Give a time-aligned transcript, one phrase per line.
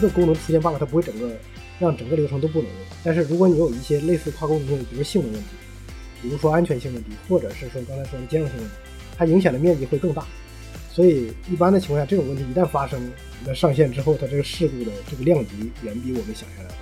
[0.00, 1.30] 一个功能出现 bug，它不会整个
[1.78, 2.80] 让整个流程都不能用。
[3.04, 5.48] 但是如果你有一些类似跨功能性，比如性能问题，
[6.22, 8.74] 比如说安全性问题，或者是说刚才说的兼容性问题，
[9.14, 10.24] 它影响的面积会更大。
[10.90, 12.98] 所以一般的情况下，这种问题一旦发生，
[13.44, 16.76] 那上线之后，它这个事故的这个量级远比我们想象的大。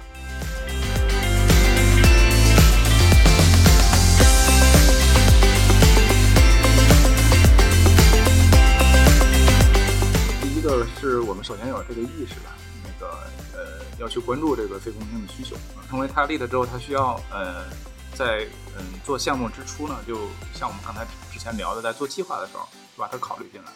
[10.41, 12.57] 第一个是我们首先有这个意识吧，
[12.99, 15.57] 个呃要去关注这个非公性的需求。
[15.89, 17.65] 成为他立了之后，他需要呃
[18.15, 23.71] 在嗯做项目之初呢，就像我们刚才之前聊的，在做计划的时候就把它考虑进来。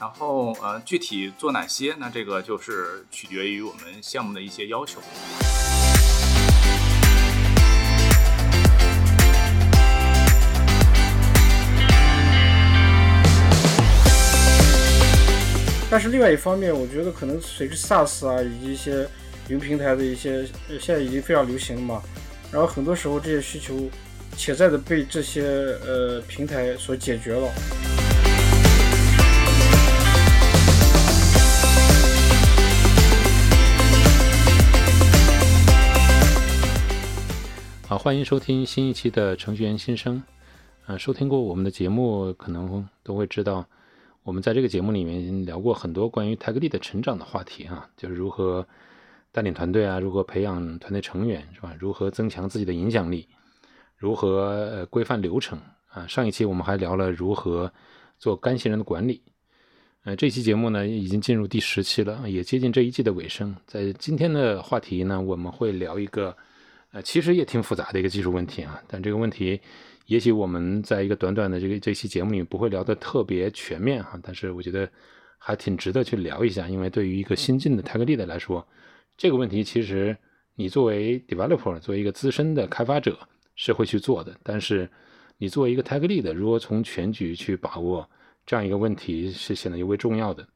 [0.00, 5.00] 然后呃具体做哪些，那这个就是取决于我们项目的一些要求。
[15.90, 19.06] 但是另外一方面，我觉得可能随着 SaaS 啊以及一些
[19.48, 20.44] 云平台的一些，
[20.80, 22.02] 现在已经非常流行了嘛，
[22.50, 23.88] 然后很多时候这些需求
[24.36, 25.44] 潜在的被这些
[25.86, 27.48] 呃平台所解决了。
[37.86, 40.20] 好，欢迎收听新一期的程序员新生。
[40.86, 43.64] 呃，收听过我们的节目，可能都会知道，
[44.24, 48.66] 我们在这个节目里面聊过很多关于 Tech Lead 的成长的话题啊，就是如何
[49.30, 51.76] 带领团队啊，如何培养团队成员，是吧？
[51.78, 53.28] 如何增强自己的影响力，
[53.98, 56.06] 如何呃规范流程啊。
[56.06, 57.70] 上一期我们还聊了如何
[58.18, 59.20] 做干新人的管理。
[60.04, 63.54] 呃，这期节目呢已经进入第十期了，也接近这一季的尾声。
[63.66, 66.34] 在今天的话题呢，我们会聊一个。
[66.92, 69.60] 呃，其实也挺复杂的一个技术问题啊，但这个问题，
[70.06, 74.88] 也许我们在一个短短的这个这期节目里不会聊得特别全面哈，但是我觉得
[75.38, 78.66] 还挺值得去聊一下，因为对于一个新进的 Tech Lead 来说，
[79.16, 80.16] 这个问题其实
[80.54, 83.18] 你作为 Developer，作为一个资深的开发者
[83.56, 84.90] 是会去做的，但是
[85.38, 88.08] 你作为一个 Tech Lead，如何从全局去把握
[88.44, 90.46] 这样一个问题是显得尤为重要的。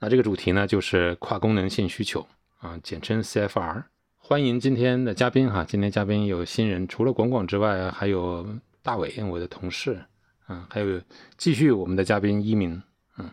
[0.00, 2.26] 那这个主题呢，就是跨功能性需求
[2.58, 3.84] 啊，简称 CFR。
[4.32, 8.48] 欢迎今天的嘉宾哈，今天嘉宾有新人，除了广广之外，还有
[8.80, 10.02] 大伟，我的同事，
[10.48, 10.98] 嗯，还有
[11.36, 12.82] 继续我们的嘉宾一鸣，
[13.18, 13.30] 嗯，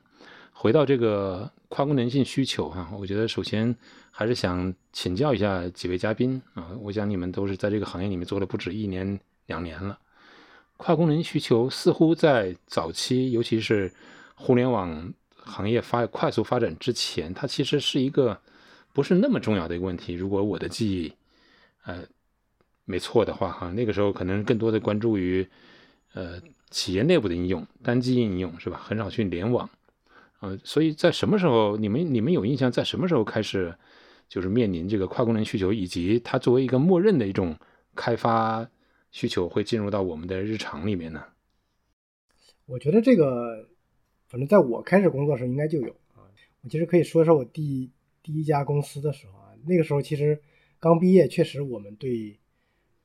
[0.52, 3.74] 回到这个跨功能性需求哈，我觉得首先
[4.12, 9.98] 还是想请教一下几位嘉宾啊，我想你们都是在这个行业里面做了不止一年两年了，
[10.76, 13.90] 跨功能需求似乎在早期，尤其是
[14.36, 18.38] 互联网行业发快速发展之前，它其实是一个。
[18.94, 20.14] 不是那么重要的一个问题。
[20.14, 21.14] 如果我的记忆，
[21.86, 22.04] 呃，
[22.86, 25.48] 没错的话，哈，那个时候可能更多的关注于，
[26.14, 28.78] 呃，企业内部的应用，单机应用是吧？
[28.78, 29.70] 很少去联网，
[30.40, 33.76] 呃，所以在什么时候，你们你们有印象，在什么时候开始，
[34.28, 37.56] 就是面临这个跨功能需求，以及它作为一个默认的一种
[37.96, 38.68] 开发
[39.12, 41.24] 需求，会进入到我们的日常里面呢？
[42.66, 43.68] 我觉得这个，
[44.28, 46.26] 反正在我开始工作时应该就有啊。
[46.62, 47.92] 我其实可以说说我第。
[48.22, 50.42] 第一家公司的时候啊，那个时候其实
[50.80, 52.38] 刚毕业，确实我们对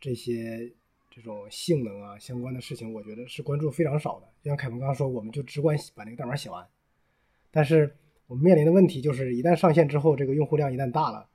[0.01, 0.73] 这些
[1.11, 4.27] 这种性能啊相关的事情，我觉得是关注非常少的。
[4.43, 6.67] 就像凯文刚刚说，我们就只管把那个代码写完。
[7.51, 11.29] 但是我们面临的问题就是，一旦上线之后，这个用户量一旦大了，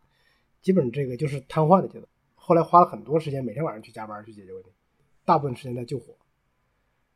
[0.61, 2.05] 基本这个就是瘫痪的阶段。
[2.35, 4.69] 后来花了很多时间，每天晚上去加班去解决问题，
[5.23, 6.15] 大部分时间在救火。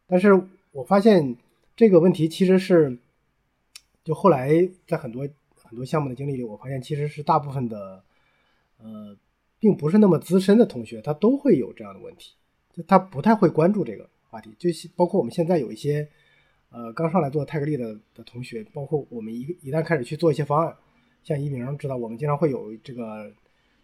[0.08, 0.30] 但是
[0.72, 1.38] 我发现
[1.76, 2.98] 这个问题其实是，
[4.04, 5.28] 就后来在很多。
[5.74, 8.04] 很多项目的经历里，我发现其实是大部分的，
[8.78, 9.18] 呃，
[9.60, 12.36] 并不是那么资深的同学，他都会有这样的问题，
[12.72, 14.54] 就他不太会关注这个话题。
[14.60, 16.08] 就包括我们现在有一些，
[16.70, 20.78] 呃，刚上来做泰格力的的同学，包括我们一一旦开始去做一些方案，
[21.24, 23.34] 像一鸣知道，我们经常会有这个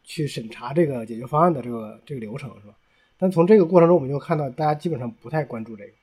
[0.03, 2.77] 去审查这个解决方案的这个这个流程，是吧？
[3.17, 5.93] 但从这个过程中，我们就看到大家基本上不太关注这个，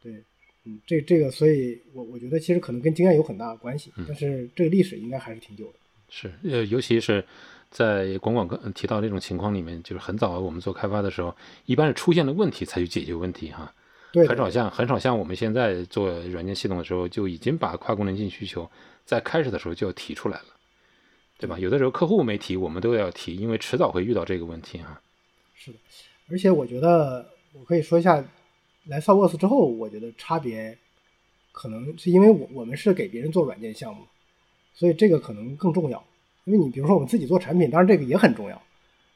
[0.00, 0.22] 对。
[0.68, 5.72] 嗯，这这个，所以我我觉得其实可能跟经验有很大的关系，但是这个历史应该还是挺久的。
[6.10, 7.24] 是，呃，尤其是
[7.70, 11.34] 在广广提到这种情况里面，就是很早我们做开发的时候，
[11.64, 13.72] 一般是出现了问题才去解决问题哈。
[14.12, 14.26] 对。
[14.26, 18.70] 很少像很少像我们现在做软件系统的时候，就已经把跨功能性需求
[19.06, 20.46] 在开始的时候就要提出来了，
[21.38, 21.58] 对吧？
[21.58, 25.00] 有的时候客户没提，我们都要提，因为迟早会遇到这个问题哈。
[25.54, 25.78] 是的，
[26.30, 28.22] 而且我觉得我可以说一下。
[28.88, 30.76] 来 s o w o r s 之后，我觉得差别
[31.52, 34.02] 可能是因为我我们是给别人做软件项目，
[34.74, 36.02] 所以这个可能更重要。
[36.44, 38.60] 因为你比如说我们自己做产品，当然这个也很重要，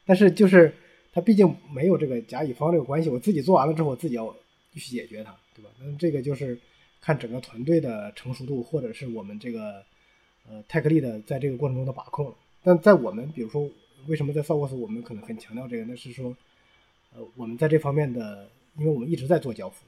[0.05, 0.75] 但是就是
[1.13, 3.09] 它毕竟没有这个甲乙方这个关系。
[3.09, 4.35] 我自己做完了之后，我自己要
[4.75, 5.71] 去解决它，对吧？
[5.81, 6.59] 那这个就是
[7.01, 9.83] 看整个团队的成熟度，或者是我们这个
[10.47, 12.35] 呃泰克利的在这个过程中的把控。
[12.63, 13.67] 但在我们，比如说
[14.07, 16.37] 为什么在 s o u s 我们可能很强调这个，那是说，
[17.15, 19.85] 呃，我们在这方面的，因为我们一直在做交付，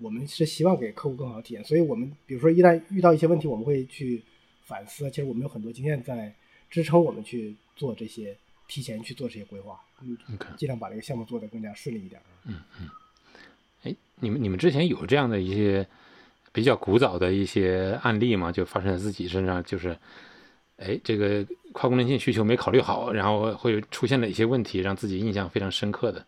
[0.00, 4.22] 我们是希望给客户更好的体验，所以我们比如说一旦遇到一些问题，我们会去
[4.64, 5.08] 反思。
[5.10, 6.34] 其实我们有很多经验在
[6.68, 8.36] 支撑我们去做这些，
[8.66, 10.18] 提前去做这些规划，嗯，
[10.56, 12.20] 尽量把这个项目做得更加顺利一点。
[12.44, 12.88] 嗯嗯。
[13.84, 15.86] 哎，你们你们之前有这样的一些
[16.52, 18.50] 比较古早的一些案例吗？
[18.50, 19.96] 就发生在自己身上，就是，
[20.78, 26.26] 哎，这个跨功能性需求没考虑好，然后会出现了一些问题，让自己印象非常深刻的。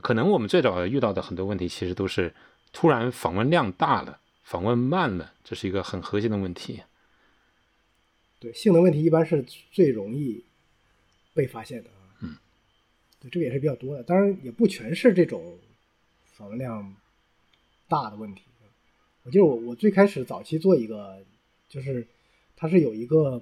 [0.00, 2.34] 可能我们最早遇到的很多问题，其实都是
[2.72, 6.82] 突然访问量大了，访问慢了，这是一个很核心的问题。
[8.38, 10.44] 对，性能问题一般是最容易
[11.34, 12.16] 被发现的啊。
[12.20, 12.36] 嗯，
[13.20, 15.58] 对，这个也是比较多的，当然也不全是这种。
[16.34, 16.96] 访问量
[17.86, 18.42] 大的问题，
[19.22, 21.22] 我记得我我最开始早期做一个，
[21.68, 22.04] 就是
[22.56, 23.40] 它是有一个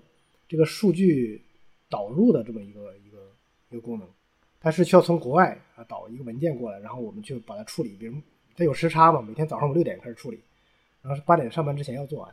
[0.49, 1.41] 这个数据
[1.89, 3.33] 导入的这么一个一个
[3.71, 4.07] 一个功能，
[4.61, 8.15] 它是需要从国外啊导一个文件过来，然后我们去把它处理，比如
[8.55, 10.39] 它有时差嘛，每天早上我们六点开始处理，
[11.03, 12.29] 然后是八点上班之前要做完。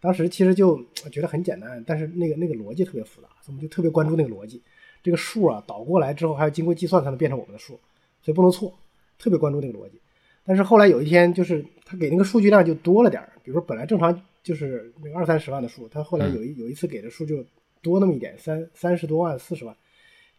[0.00, 0.82] 当时其实就
[1.12, 4.60] 觉得很简单，但是那个那个逻辑特别复杂，所以我们就特别关注那个逻辑，
[5.02, 7.78] 这个数啊导过来之后还要经过计算才能变成我们的数，
[8.20, 8.74] 所以不能错。
[9.18, 10.00] 特别关注那个逻辑，
[10.42, 17.44] 但是后来有一天，就是他给那个数据量就多了点儿，比如说本来正常就是那个二三十万的数，他后来有一有一次给的数就
[17.80, 19.76] 多那么一点，三三十多万、四十万，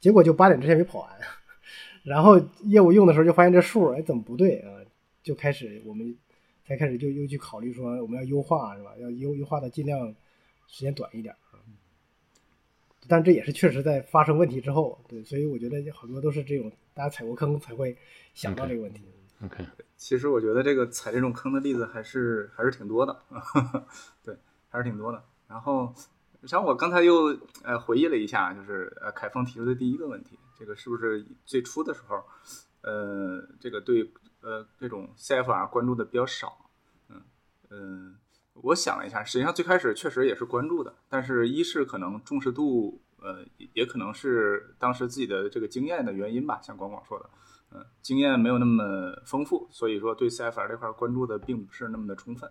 [0.04, 1.10] 结果就八点之前没跑完，
[2.04, 4.84] 然后业务用的时候就发现这数哎怎么不对啊？
[5.24, 6.14] 就开始我们
[6.68, 8.92] 才开始就又去考虑说我们要优化是吧？
[9.00, 10.14] 要优优化的尽量
[10.68, 11.56] 时间短一点啊。
[13.08, 17.96] 但这也是确实在发生问题之后，对，所以我觉得好多都是这种大家踩过坑才会
[18.34, 19.06] 想到这个问题。
[19.46, 19.66] OK，
[19.96, 23.18] 其实我觉得这个踩这种坑的例子还是还是挺多的，
[24.22, 24.36] 对，
[24.68, 25.24] 还是挺多的。
[25.48, 25.96] 然后
[26.48, 32.24] 像我刚才又呃回忆了一下，就是呃凯峰提出的第一个问题，这个是不是最初的时候，
[32.82, 34.12] 呃，这个对
[34.42, 36.70] 呃这种 CFR 关注的比较少？
[37.10, 37.22] 嗯
[37.70, 38.16] 嗯。
[38.62, 43.44] 我想了一下，实际上最开始确实也是关注的，但是一是可能重视度，呃，
[43.74, 47.28] 也可能是当时自己的这个经验的原因吧，像广广说的，
[47.72, 52.48] 嗯，经验没有那么丰富，所以说对 CFR 这块关注的并不是那么的充分。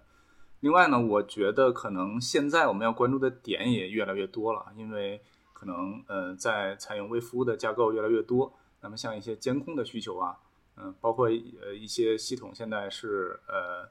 [0.62, 5.23] 另外呢，我觉得可能现在我们要关注的点也越来越多了，因为
[5.53, 10.38] 可能呃在采用微服务的架构越来越多，那么像一些监控的需求啊，
[10.76, 11.26] 嗯，包括
[11.61, 13.88] 呃一些系统现在是呃。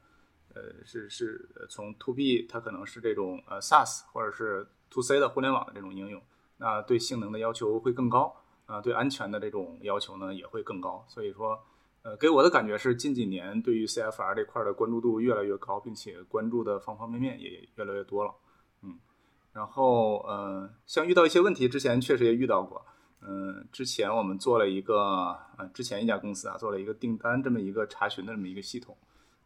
[0.54, 6.22] 呃，是是从 to B，它可能是这种呃 SaaS 或者是 to C 的互联网的这种应用，
[6.58, 8.36] 那对性能的要求会更高，
[8.66, 11.06] 啊，对安全的这种要求呢也会更高。
[11.08, 11.58] 所以说，
[12.04, 18.34] 呃，给我的感觉是近几年对于 CFR 这块的关注度越来越高，并且关注的方方面面也越来越多了。
[18.82, 18.98] 嗯，
[19.54, 22.84] 然后呃，像遇到一些问题之前确实也遇到过，
[23.22, 28.98] 嗯，之前我们做了一个呃，之前一家公司啊做了一个订单这么一个查询的这么一个系统，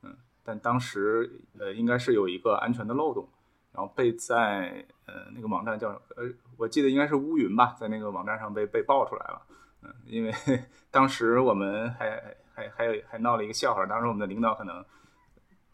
[0.04, 0.16] 嗯。
[0.48, 3.28] 但当时，呃，应该是有一个安全的漏洞，
[3.74, 9.42] 然后被在呃那个网站叫呃，我记得应该是乌云吧，在那个网站上被被爆出来了。
[9.82, 10.32] 嗯，因为
[10.92, 12.22] 当时我们还
[12.56, 14.78] 还还有还闹了一个笑话，当时我们的领导可能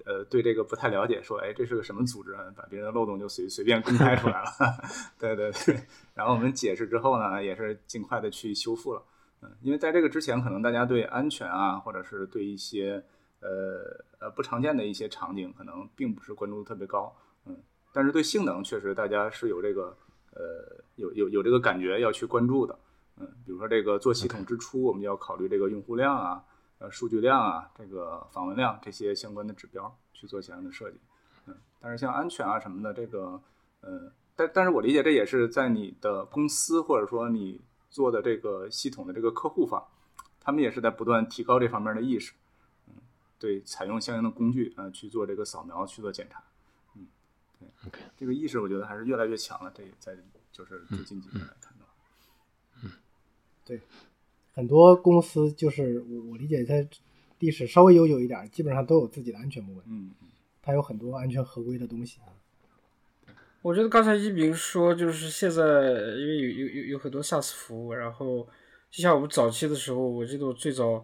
[0.05, 4.49] 呃对这个不太了解，说哎这是个什么组织啊，把别人的漏洞就随随便公开出来了。
[5.19, 5.79] 对对对，
[6.15, 9.03] 然后我们解释之后呢，也是尽快的去修复了。
[9.41, 13.03] 嗯，因为在这个之前，可能大家对安全啊，或者是对一些。
[13.43, 17.11] 呃呃，不常见的一些场景可能并不是关注度特别高，
[17.47, 17.57] 嗯，
[17.91, 19.97] 但是对性能确实大家是有这个
[20.35, 22.77] 呃有有有这个感觉要去关注的，
[23.17, 26.43] 嗯，比如说这个做系统之初，我们要考虑这个用户量啊、
[26.81, 30.97] 呃数据量啊、这个访问量这些相关的指标去做相应的设计，
[31.45, 33.39] 嗯，但是像安全啊什么的这个，
[33.81, 37.61] 呃，但但是我理解这也是在你的公司或者说你
[37.91, 39.85] 做的这个系统的这个客户方，
[40.39, 42.33] 他们也是在不断提高这方面的意识。
[42.87, 42.95] 嗯
[43.37, 46.43] 对，采用相应的工具，呃，去做这个扫描，去做检查，
[46.95, 47.07] 嗯，
[47.59, 49.71] 对，OK，这个意识我觉得还是越来越强了。
[49.73, 50.15] 这在
[50.51, 51.85] 就是最近几年来看到，
[52.83, 52.91] 嗯，
[53.65, 53.81] 对，
[54.61, 56.75] 很多公司就是我我理解它
[57.39, 60.27] 历史稍微悠久一点，基本上都有自己的安全部门，嗯嗯，
[60.61, 62.29] 它有很多安全合规的东西啊。
[63.63, 68.47] 我觉得刚才一鸣说，就是现在因为有有有有很多 SaaS 服务，然后
[68.91, 71.03] 就像我们早期的时候，我记得我最早。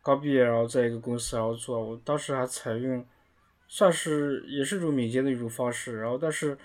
[0.00, 3.04] 刚毕业，然后在一个公司，然后做，我当时还采用，
[3.66, 5.98] 算是也是一种敏捷的一种方式。
[6.00, 6.56] 然后，但是，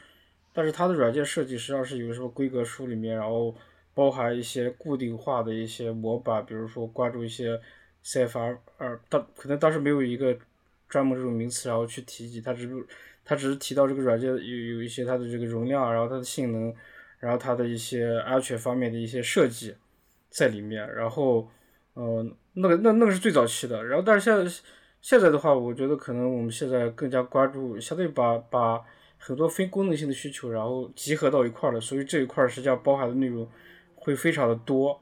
[0.53, 3.53] 但是它的软件设计实际上是有什么规格书里面，然后
[3.93, 7.59] 包含一些固定化的一些模板，比如说关注一些
[8.03, 10.35] CFR，呃，当可能当时没有一个
[10.89, 12.69] 专门这种名词，然后去提及，它只
[13.23, 16.73] 它只是提到这个软件有有一些它的这个容量，然后它的性能，
[17.19, 19.75] 然后它的一些安全方面的一些设计
[20.29, 20.85] 在里面。
[20.93, 21.47] 然后，
[21.93, 23.83] 呃，那个那那个是最早期的。
[23.85, 24.51] 然后，但是现在
[25.01, 28.81] 现在的话，我觉得可能我们现在更加关注，相对把把
[29.17, 31.79] 很多非功能性的需求，然后集合到一块儿了。
[31.79, 33.49] 所以这一块儿实际上包含的内容
[34.03, 35.01] 会非常的多。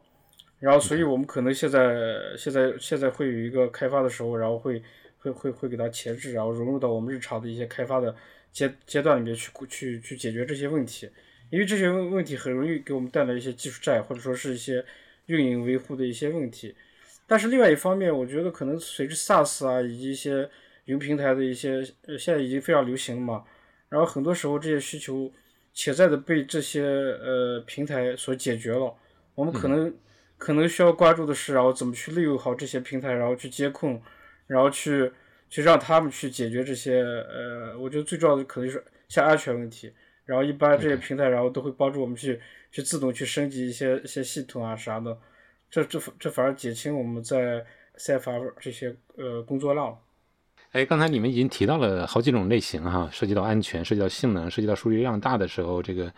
[0.59, 1.91] 然后，所以我们可能现在
[2.37, 4.79] 现在现在会有一个开发的时候，然后会
[5.17, 8.15] 会会会给它前置，然后融入到我们日常的一些开发的
[8.51, 11.09] 阶阶段里面去去去解决这些问题，
[11.49, 14.85] 因为这些问问题很容易给我们带来一些技术债，或者说是一些
[15.25, 16.75] 运营维护的一些问题。
[17.25, 20.47] 但是另外一方面，我觉得可能随着 SaaS 啊以及一些
[20.85, 23.43] 云平台的一些呃现在已经非常流行了嘛，
[23.89, 25.31] 然后很多时候这些需求
[25.73, 28.95] 潜在的被这些呃平台所解决了，
[29.35, 29.93] 我们可能。
[30.41, 34.01] 可能需要关注的是，然后怎么去利用好这些平台，然后去监控，
[34.47, 35.11] 然后去
[35.51, 39.93] 去让他们去解决这些呃，我觉得最重要的可能是像安全问题。
[40.25, 45.15] 然后一般这些平台，然后都会帮助我们去去自动去升级一些一些系统啊啥的，
[45.69, 47.63] 这这这反而减轻我们在
[47.99, 49.95] CFR 这些呃工作量。
[50.71, 56.13] 哎，刚才你们已经提到了好几种类型哈，涉及到安全，涉及到性能，涉及到数据量大的时候，这个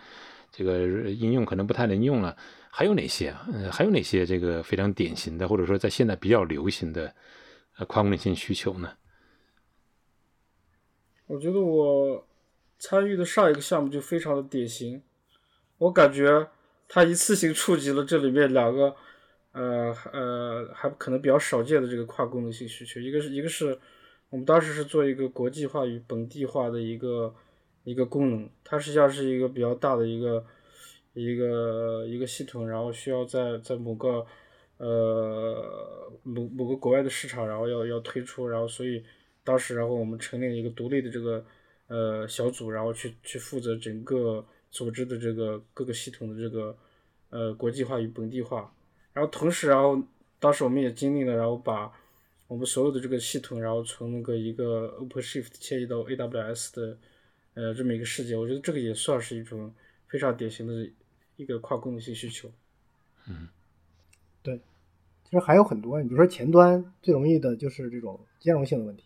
[0.52, 2.38] 这个应用可能不太能用了。
[2.70, 3.48] 还有哪些啊？
[3.52, 7.14] 呃，还有哪些这个非常典型的，或者说在现在比较流行的
[7.78, 8.92] 呃跨功能性需求呢？
[11.26, 12.28] 我觉得我
[12.78, 15.02] 参与的上一个项目就非常的典型，
[15.80, 16.48] 我感觉
[16.88, 18.96] 它一次性触及了这里面两个
[19.54, 23.80] 呃呃还可能比较少见的这个跨功能性需求，一个是一个是
[24.34, 27.32] 我们当时是做一个国际化与本地化的一个
[27.84, 30.44] 一个功能，它实际上是一个比较大的一个。
[31.16, 34.26] 一个一个系统，然后需要在在某个
[34.78, 39.04] 呃某某个国外的市场，然后要要推出，然后所以
[39.44, 41.46] 当时然后我们成立了一个独立的这个
[41.86, 46.76] 呃小组，然后去去负责整个组织的这个各个系统的这个
[47.30, 48.74] 呃国际化与本地化，
[49.14, 50.02] 然后同时然后
[50.40, 51.94] 当时我们也经历了，然后把
[52.48, 56.98] 我们所有的这个系统，然后从那个一个 OpenShift 迁移到 AWS 的
[57.54, 59.74] 呃这么一个世界，我觉得这个也算是一种
[60.08, 60.90] 非常典型的。
[61.36, 62.48] 一个跨功能性需求，
[63.28, 63.48] 嗯，
[64.44, 64.56] 对，
[65.24, 69.06] 其实还有很多，你比如说前端最容易的就是这种兼容性的问题，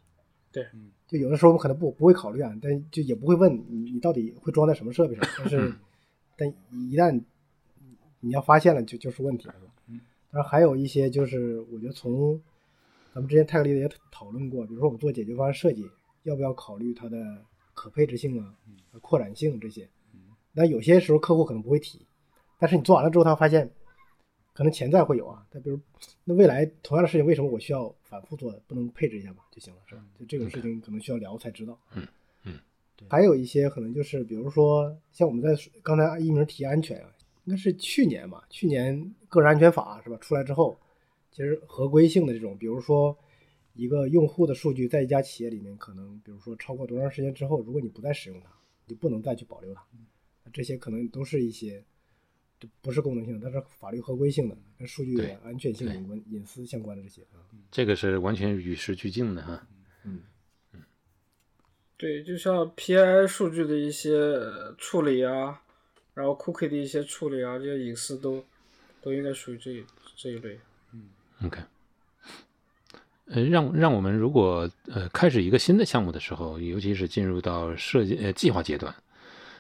[0.52, 5.74] 对，嗯，就有的时候我们可能不不会考虑啊，但就也不会问你你到底会装在什么设备上，但是
[6.36, 7.24] 但一旦
[8.20, 9.56] 你要发现了就就是问题了，
[9.88, 12.40] 嗯，当然还有一些就是我觉得从
[13.18, 15.90] 咱们之前泰格力的也讨论过，比如说我们做解决方案设计，
[16.22, 17.18] 要不要考虑它的
[17.74, 18.54] 可配置性啊、
[19.02, 19.90] 扩展性这些，
[20.54, 22.06] 那有些时候客户可能不会提。
[22.60, 23.68] 但是你做完了之后，他发现
[24.54, 25.44] 可能潜在会有啊。
[25.50, 25.80] 他比如，
[26.26, 28.52] 那未来同样的事情，为什么我需要反复做？
[28.68, 30.04] 不能配置一下嘛就行了，是吧？
[30.20, 31.76] 就这种事情可能需要聊才知道。
[31.96, 32.08] 嗯
[32.44, 32.60] 嗯。
[33.10, 37.10] 还有一些可能就是，比如说像我们在刚才一鸣提安全啊，
[37.46, 40.18] 应该是去年吧，去年个人安全法是吧？
[40.22, 40.80] 出来之后，
[41.38, 43.16] 其实合规性的这种，比如说
[43.76, 48.50] 一个用户的数据在一家企业里面，可能比如说超过多长时间之后，如果你不再使用它，
[48.88, 49.86] 你就不能再去保留它。
[50.52, 51.86] 这些可能都是一些。
[52.60, 57.38] 这不是功能性，它是法律合规性的，跟数据安全性、隐隐私相关的这些啊。
[57.70, 59.68] 这个是完全与时俱进的哈。
[60.06, 60.24] 嗯
[60.74, 60.82] 嗯，
[61.98, 64.12] 对，就像 PII 数据的一些
[64.80, 65.62] 处理啊，
[66.16, 68.44] 然后 Cookie 的一些处理啊，这些隐私都
[69.04, 70.60] 都应该属于这这一类。
[71.46, 71.60] ，OK。
[73.30, 78.96] 呃，让让我们如果呃开始一个新的项目的时候，尤其是进入到设计呃计划阶段。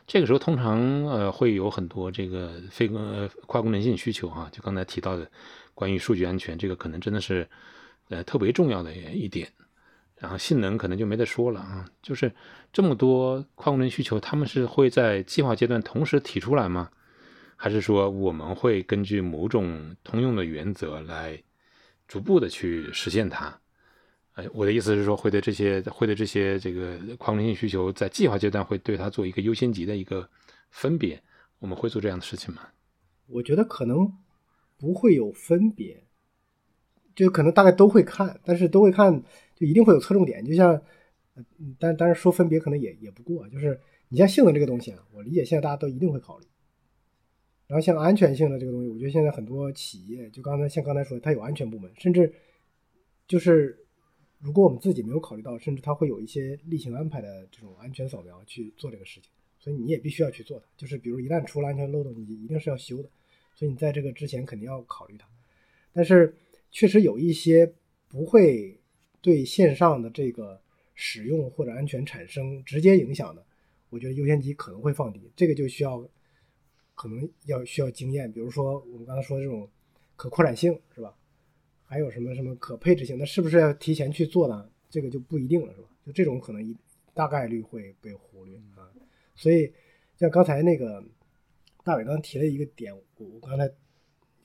[0.05, 5.29] 这个时候通常呃会有很多这个非呃跨功能性需求哈，就刚才提到的
[5.73, 7.45] 关于数据安全，这个可能真的是
[8.07, 9.49] 呃特别重要的一点。
[10.15, 12.31] 然后性能可能就没得说了啊，就是
[12.71, 16.89] 这么多跨功能需求，他们是会在计划阶段同时提出来吗？
[17.55, 21.37] 还是说我们会根据某种通用的原则来
[22.07, 23.59] 逐步的去实现它？
[24.33, 30.29] 哎，我的意思是说，会对这些会对这些这个跨功能性需求，在计划阶段会对它做一个优先级的一个
[30.69, 31.21] 分别，
[31.59, 32.61] 我们会做这样的事情吗？
[33.25, 34.13] 我觉得可能
[34.77, 36.03] 不会有分别，
[37.15, 39.23] 就可能大概都会看，但是都会看，
[39.55, 40.45] 就一定会有侧重点。
[40.45, 40.79] 就像，
[41.79, 46.45] 但但是说分别可能也也不过，就是你像性能这个东西啊，我理解现在大家都一定会考虑。
[47.67, 52.33] 然后像安全性的这个东西，我觉得现在很多企业，就刚才像刚才说，它有安全部门，甚至
[53.27, 53.83] 就是。
[54.39, 60.65] 如果我们自己没有考虑到，甚至它会有一些例行安排的这种安全扫描去做这个事情，所以你也必须要去做它。
[60.77, 63.09] 就是比如一旦出了安全漏洞，你一定是要修的，
[63.55, 65.27] 所以你在这个之前肯定要考虑它。
[65.91, 66.37] 但是
[66.69, 67.73] 确实有一些
[68.07, 68.79] 不会
[69.21, 70.61] 对线上的这个
[70.93, 73.43] 使用或者安全产生直接影响的，
[73.89, 75.31] 我觉得优先级可能会放低。
[75.35, 76.07] 这个就需要
[76.97, 79.69] 可能要需要经验，比如说我们刚才说的这种
[80.15, 81.15] 可扩展性是吧？
[81.85, 84.67] 还有什么什么可配置性，那是不是要提前去做呢？
[84.89, 85.87] 这个就不一定了是吧？
[86.03, 86.75] 就这种可能一
[87.13, 88.89] 大概率会被忽略啊。
[89.35, 89.71] 所以
[90.17, 91.03] 像刚才那个
[91.83, 93.69] 大伟刚才提了一个点，我我刚才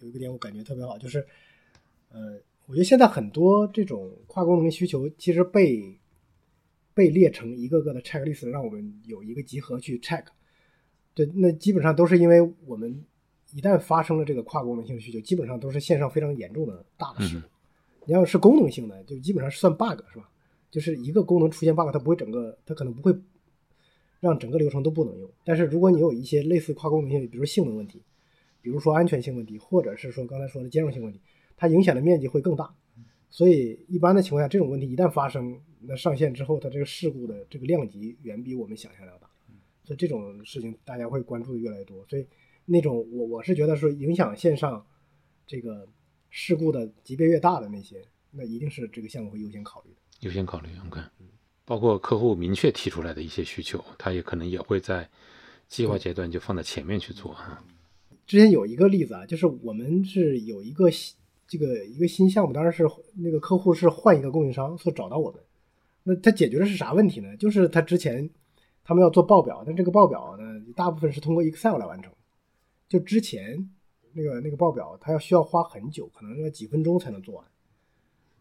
[0.00, 1.26] 有一个点我感觉特别好，就是
[2.10, 5.98] 呃，我觉得现在很多这种跨功能需求其实被
[6.92, 10.26] 被列成一个个的 checklist，让我们有一个集合去 check。
[11.14, 13.04] 对，那基本上都是因为我们
[13.52, 17.46] 一旦发生了这个跨功能性需求，基本上都是线上非常严重的大的事故。
[18.06, 20.28] 你要是功能性的，就基本上是算 bug 是吧？
[20.70, 23.14] 就是一个功能出现 bug，它不会整个，它可能不会
[24.20, 25.30] 让整个流程都不能用。
[25.44, 28.02] 但是如果你有一些类似跨功能性，比如性能问题，
[28.62, 31.20] 比如说安全性问题，或者是说刚才说的兼容性问题，
[31.56, 32.74] 它影响的面积会更大。
[33.28, 39.28] 所以一般的情况下，这种问题一旦发生，那上线之后，它这个事故的这个量级远比我们想象的要大。
[39.84, 42.04] 所以这种事情大家会关注的越来越多。
[42.08, 42.26] 所以
[42.64, 44.86] 那种我我是觉得说影响线上
[45.46, 45.86] 这个
[46.30, 49.96] 事故的级别越大的那些，那一定是这个项目会优先考虑的。
[50.20, 51.00] 优先考虑，OK。
[51.64, 55.08] 包括客户明确提出来的一些需求，他也可能也会在
[55.68, 57.64] 计划阶段就放在前面去做啊。
[58.26, 60.90] 之前有一个例子啊，就是我们是有一个
[61.46, 62.84] 这个一个新项目，当然是
[63.16, 65.40] 那个客户是换一个供应商所找到我们。
[66.02, 67.36] 那他解决的是啥问题呢？
[67.36, 68.28] 就是他之前
[68.84, 72.12] 他们要做报表，但这个报表呢，大部分是通过 Excel 来完成。
[72.88, 73.70] 就之前
[74.12, 77.44] 那个那个报表，他要需要花很久，可能要几分钟才能做完。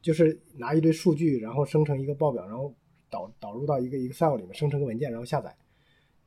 [0.02, 2.74] 就是拿一堆数据，然后生成一个报表，然后
[3.10, 5.56] 导导入到一个 Excel 里面，生成个文件，然后下载，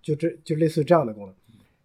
[0.00, 1.34] 就这就类似于这样的功能。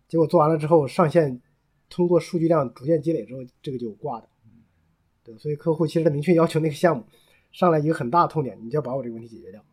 [0.07, 1.41] 结果做完了之后上线，
[1.89, 4.29] 通过数据量逐渐积累之后，这个就挂的。
[5.23, 7.03] 对，所以客户其实他明确要求那个项目
[7.51, 9.63] 上来一个很大的痛点，你就要把我这个问题解决掉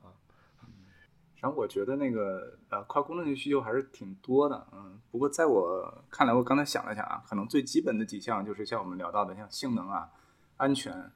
[1.48, 10.10] 我觉得那个呃跨功能性需求还是挺多的，嗯，不过在我看来，我刚才想了想啊，可能最基本的几项就是像我们聊到的，像性能啊、
[10.56, 11.10] 安全。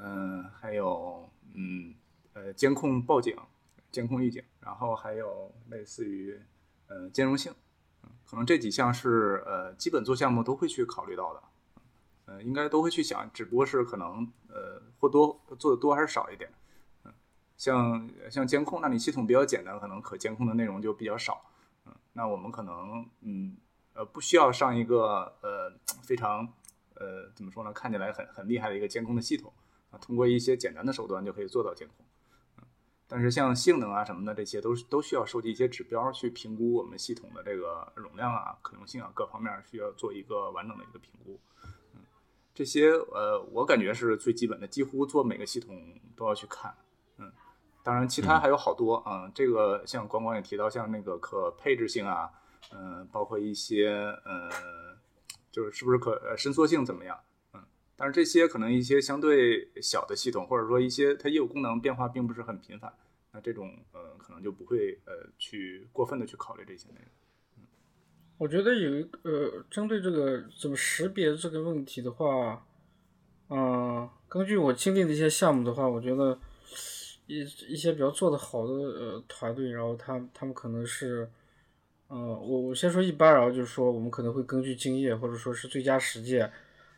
[0.00, 1.92] 嗯，还有嗯
[2.32, 3.36] 呃监控报警、
[3.90, 6.40] 监控预警，然后还有类似于
[6.86, 7.52] 呃兼容性，
[8.04, 11.42] 嗯，可能这几项是呃基本做项目都会去考虑到的，
[12.26, 16.48] 呃应该都会去想，只不过是可能呃或多做的多还是少一点，
[17.58, 21.44] 像像监控，那你系统比较简单，可能可监控的内容就比较少，
[21.84, 23.54] 嗯，那我们可能嗯
[23.92, 25.70] 呃不需要上一个呃
[26.02, 26.48] 非常
[26.94, 29.52] 呃怎么说呢，看起来很很厉害的一个监控的系统。
[29.90, 32.04] 啊，通过一些简单的手段就可以做到监控，
[33.06, 41.40] 但是像性能啊什么的，这些都是都需要收集一些指标去评估我们系统的这个容量啊、可用性啊各方面需要做一个完整的一个评估，
[41.94, 42.02] 嗯，
[42.54, 46.74] 这些呃我感觉是最基本的，几乎做每个系统都要去看，
[47.82, 52.30] 当然其他还有好多啊，这个像光光也提到，像那个可配置性啊，
[52.72, 53.88] 嗯，包括一些
[54.24, 54.50] 呃，
[55.50, 57.18] 就是是不是可呃伸缩性怎么样？
[57.54, 57.60] 嗯
[57.96, 62.92] 但是这些可能一些相对小的系统，或者说一些它业务功能变化并不是很频繁，
[63.32, 67.66] 那这种呃可能就不会呃去过分的去考虑这些内容。
[68.36, 72.64] 我觉得有一个呃针对这个怎么识别这个问题的话，
[73.48, 76.38] 嗯，根据我经历的一些项目的话，我觉得
[77.28, 81.30] 一一些比较做的好的呃团队，然后他他们可能是，
[82.08, 86.50] 嗯，我我先说一般，然后就是说我们可能会根据经验或者说是最佳实践。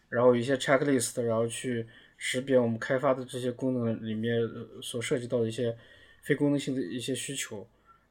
[0.08, 4.40] 然后一些 checklist，然后去识别我们开发的这些功能里面
[4.82, 5.72] 所涉及到的一些
[6.20, 7.64] 非功能性的一些需求。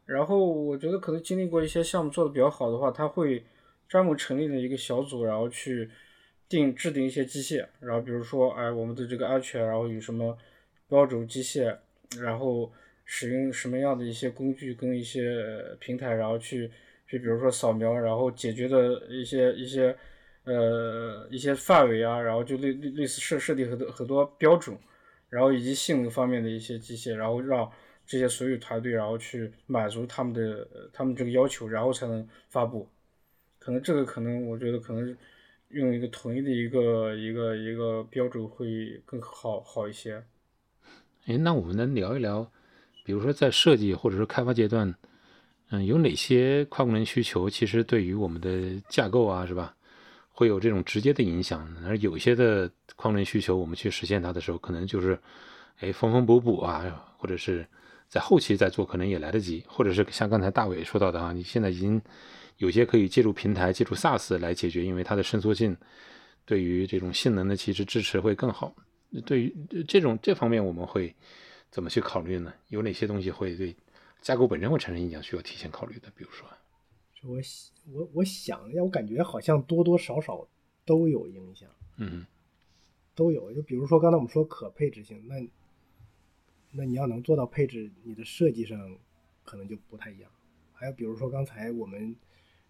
[0.06, 3.44] 然后我觉得可能经历过一些项目做的比较好的话，他会
[3.90, 5.92] 专门成立了一个小组，然后去
[6.48, 7.68] 定制定一些机械。
[7.82, 10.38] 然后比如说，哎，我们的这个安全，然后有什么
[10.88, 11.78] 标准机械，
[12.18, 12.72] 然后
[13.06, 15.46] 使用什么样的一些工具跟一些
[15.80, 16.72] 平台，然后去
[17.08, 19.96] 去比如说扫描，然后解决的一些一些。
[20.46, 24.76] 呃，一些范围啊，然后就类类类似设设定很多很多标准，
[25.30, 27.70] 然后以及性能方面的一些机械，然后让
[28.08, 32.88] 这些所有团队然后去满足他们的他们这个要求，然后才能发布。
[33.60, 35.16] 可能这个可能我觉得可能
[35.68, 40.24] 用一个统一的一个一个一个标准会更好好一些。
[41.30, 42.44] 哎，那我们能聊一聊，
[43.04, 44.92] 比如说在设计或者是开发阶段，
[45.70, 49.76] 嗯，有哪些跨功能需求其实对于我们的架构啊，是吧？
[50.32, 55.20] 会有这种直接的影响，而有些的跨功能需求，我们去实现它的时候，可能就是，
[55.82, 57.64] 哎，缝缝补补啊，或者是
[58.08, 62.02] 在后期再做，可能也来得及，或者是像刚才大伟说到的啊，你现在已经
[62.58, 65.78] 有些可以借助平台、借助 SaaS 来解决，因为它的伸缩性
[66.44, 68.74] 对于这种性能的其实支持会更好。
[69.26, 69.56] 对于
[69.88, 71.16] 这种这方面，我们会
[71.72, 72.54] 怎么去考虑呢？
[72.68, 73.76] 有哪些东西会对
[74.22, 76.12] 架构本身会产生影响，需要提前考虑的？
[76.16, 76.48] 比如说，
[77.24, 77.40] 我
[77.92, 80.48] 我我想了一下，我感觉好像多多少少
[80.86, 82.26] 都有影响，嗯
[83.16, 83.52] 都有。
[83.54, 85.36] 就比如说刚才我们说可配置性，那
[86.72, 88.98] 那你要能做到配置，你的设计上
[89.44, 90.30] 可能就不太一样。
[90.72, 92.16] 还有比如说刚才我们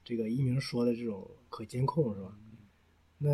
[0.04, 2.36] 这个一鸣说的这种可监控是吧？
[3.18, 3.32] 那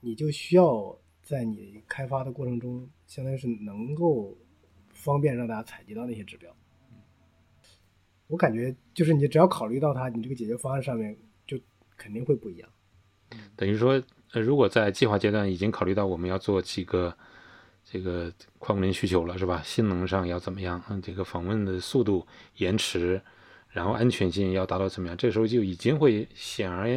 [0.00, 4.34] 你就需要在你开发的过程中，相当于是能够
[4.94, 6.50] 方便让大家采集到那些指标。
[8.28, 11.14] 我感觉就是你只要考虑到它，你这个解决方案上面
[11.46, 11.60] 就
[11.98, 12.66] 肯定会不一样。
[13.54, 17.14] 等于说，呃，如果在计划阶段已经考虑到我们要做几个
[17.84, 19.60] 这个跨功能需求了，是吧？
[19.62, 20.82] 性能上要怎么样？
[20.88, 23.20] 嗯，这个访问的速度、延迟，
[23.68, 25.14] 然后安全性要达到怎么样？
[25.14, 26.88] 这时候就已经会显而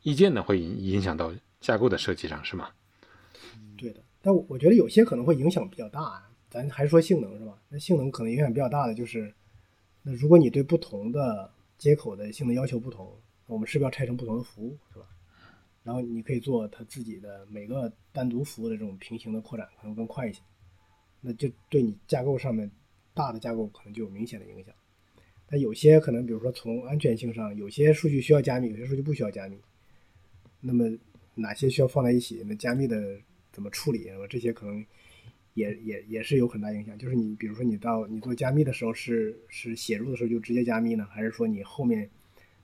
[0.00, 2.70] 易见的会影影响到架构的设计上，是吗？
[3.76, 6.22] 对的，但我觉得有些可能会影响比较大。
[6.48, 7.60] 咱还是说性能是吧？
[7.68, 9.34] 那性能可能影响比较大的就是，
[10.02, 13.12] 那如果你对不同的接口的性能要求不同，
[13.46, 15.06] 我们是不是要拆成不同的服务，是吧？
[15.82, 20.40] 然后你可以做它自己的每个单独服务的这种平行的扩展，可能更快一些。
[21.20, 22.70] 那就对你架构上面
[23.12, 24.74] 大的架构可能就有明显的影响。
[25.48, 29.60] 但有些可能，比如说从安全性上，有些数据需要加密，有些数据不需要加密。
[30.60, 30.84] 那么
[31.34, 32.42] 哪些需要放在一起？
[32.46, 33.18] 那加密的
[33.56, 34.10] 怎么处理？
[34.28, 34.84] 这些可能
[35.54, 36.98] 也也也是有很大影响。
[36.98, 42.10] 就是你比如说你到你做加密的时候是是写入的时候就直接加密呢，还是说你后面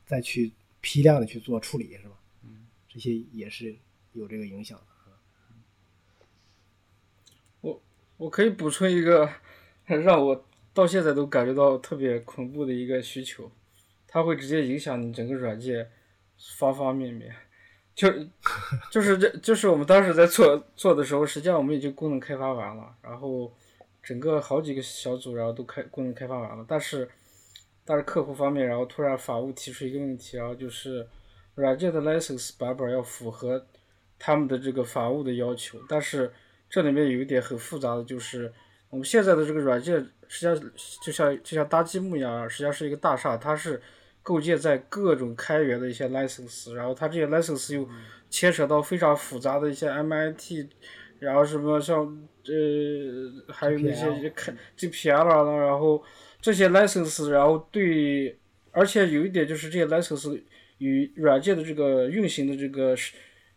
[0.05, 0.53] 再去
[0.83, 2.21] 批量的去做处理，是吧？
[2.45, 3.75] 嗯这些也是
[4.13, 4.85] 有这个影响的。
[7.63, 7.83] 我
[8.19, 9.27] 我可以补充一个
[9.87, 13.51] 让我到现在都感觉到特别恐怖的一个需求，
[14.07, 15.91] 它会直接影响你整个软件
[16.59, 17.35] 方方面面。
[18.03, 18.12] 就
[18.91, 23.53] 就是这就是我们当时在做做的时候，实际上我们已经功能开发完了，然后
[24.03, 27.09] 整个好几个小组然后都开功能开发完了，但是
[27.85, 31.07] 但是客户方面然后突然法务提出一个问题，然后就是
[31.55, 33.65] 软件的 license 版本要符合
[34.19, 36.33] 他们的这个法务的要求，但是
[36.69, 38.53] 这里面有一点很复杂的就是
[38.91, 39.95] 我们现在的这个软件
[40.27, 40.73] 实际上
[41.05, 43.81] 就像就像搭积木一样，实际上是一个大厦，它是。
[44.23, 47.89] 构建在各种开源的一些 license，然后它这些 license 又
[48.31, 50.69] 牵扯到非常复杂的一些 MIT，
[51.19, 52.05] 然后什么像
[52.47, 56.01] 呃还有那些开 GPL 了，然后
[56.41, 58.39] 这些 license，然后对，
[58.71, 60.41] 而且有一点就是这些 license
[60.79, 62.95] 与软件的这个运行的这个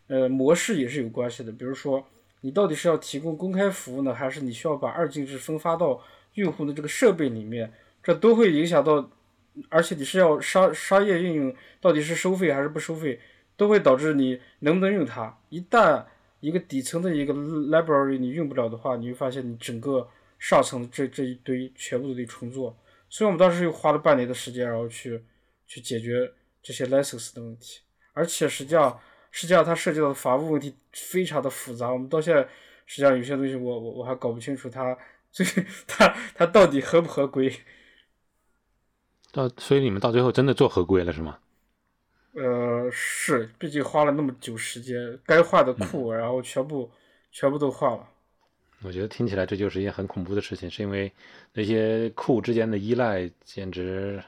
[0.08, 2.04] 呃模式也是有关系的，比如说
[2.40, 6.02] 你到底是要提供公开服务呢，还是你需要把二进制分发到
[6.34, 9.08] 用户的这个设备里面，这都会影响到。
[9.68, 13.18] 而且你是要商商业应用，到底是收费还是不收费，
[13.56, 15.36] 都会导致你能不能用它。
[15.48, 16.04] 一旦
[16.40, 22.76] 一个底层的一个 library 你用不了的话，你会发现你整个上层这这一堆全部都得重做。
[23.08, 25.22] 所以我们当时又花了半年的时间，然后去
[25.66, 26.30] 去解决
[26.62, 27.80] 这些 license 的问题。
[28.12, 31.90] 而且实际上，实际上它涉及到的法务问题非常的复杂。
[31.90, 32.42] 我们到现在
[32.84, 34.96] 实际上有些东西我我我还搞不清楚它
[35.30, 35.46] 最
[35.86, 37.52] 它它到底合不合规。
[39.36, 41.36] 到所以你们到最后真的做合规了是吗？
[42.32, 46.90] 呃，是，毕竟花了那么久时间，该换的库，然后全部
[47.30, 48.08] 全部都换了。
[48.82, 51.12] 我觉得听起来这就是一件很恐怖的事情，是因为
[51.52, 54.22] 那些库之间的依赖简直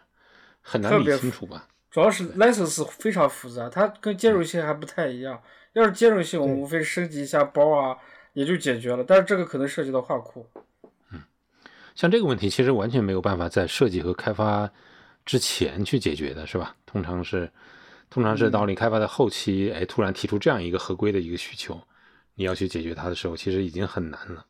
[0.60, 1.66] 很难理清楚吧？
[1.90, 5.40] 主要是 license 非常复杂，它跟兼容性还不太一样。
[5.72, 7.96] 要是兼容性，我们无非升级一下包啊，
[8.34, 9.04] 也就解决了。
[9.06, 10.46] 但是这个可能涉及到画库。
[11.12, 11.22] 嗯，
[11.94, 14.70] 像这个问题，其实完全没有办法在设计和开发。
[15.28, 16.74] 之前去解决的是吧？
[16.86, 17.50] 通常是，
[18.08, 21.78] 通常是到你开发的后期，哎，突然提出这样一个合规的一个需求，
[22.34, 24.46] 你要去解决它的时候，其实已经很难了，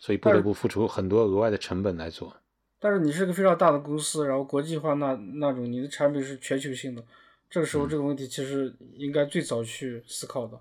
[0.00, 2.36] 所以不得不付出很多额外的成本来做。
[2.80, 7.04] 但是你是个非常大的公司，然后国际化那那种，你的产品是全球性的，
[7.48, 10.58] 这个时候这个问题其实应该最早去思考的。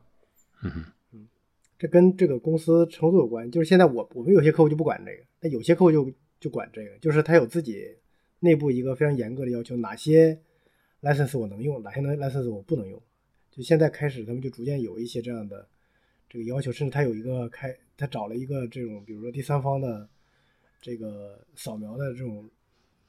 [0.61, 1.27] 嗯哼，嗯，
[1.79, 3.49] 这跟这个公司程度有关。
[3.49, 6.07] 就是现在我我们有些客户就不管这个，但有些客户就
[6.39, 7.83] 就管这个，就是他有自己。
[8.47, 10.39] 内部一个非常严格的要求，哪些
[11.01, 13.01] license 我能用，哪些能 license 我不能用。
[13.51, 15.67] 就现在开始，他们就逐渐有一些这样的
[16.29, 20.07] 这个要求，甚至他有一个开，他找了一个这种，比如说第三方的
[20.79, 22.49] 这个扫描的这种，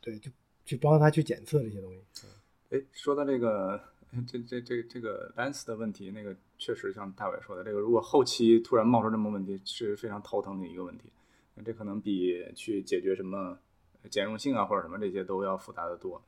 [0.00, 0.28] 对，就
[0.64, 2.02] 去帮他去检测这些东西。
[2.70, 3.80] 哎，说到这个
[4.26, 11.12] 这这这这个 lens 的问题，那个确实像大伟说的，这个如果后期突然冒出这么问题，是非常头疼的一个问题。
[11.64, 13.58] 这可能比去解决什么。
[14.08, 16.22] 兼容性啊，或者什么这些都要复杂的多，